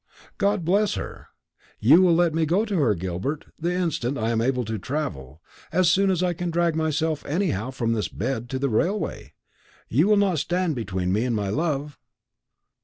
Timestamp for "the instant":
3.59-4.17